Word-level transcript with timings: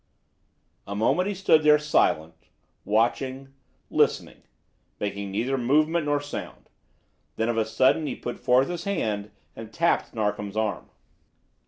A 0.87 0.95
moment 0.95 1.27
he 1.29 1.35
stood 1.35 1.61
there 1.61 1.77
silent, 1.77 2.33
watching, 2.85 3.53
listening, 3.91 4.41
making 4.99 5.29
neither 5.29 5.59
movement 5.59 6.05
nor 6.07 6.19
sound; 6.19 6.69
then 7.35 7.49
of 7.49 7.57
a 7.59 7.65
sudden 7.65 8.07
he 8.07 8.15
put 8.15 8.39
forth 8.39 8.67
his 8.67 8.85
hand 8.85 9.29
and 9.55 9.71
tapped 9.71 10.15
Narkom's 10.15 10.57
arm. 10.57 10.89